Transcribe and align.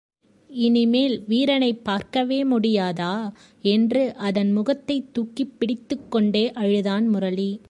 இனிமேல்வீரனைப் 0.49 1.83
பார்க்கவே 1.83 2.43
முடியாதா? 2.43 3.31
என்று 3.61 4.15
அதன் 4.15 4.51
முகத்தைத் 4.51 5.13
தூக்கிப் 5.13 5.59
பிடித்துக்கொண்டே 5.59 6.51
அழுதான் 6.51 7.07
முரளி. 7.07 7.51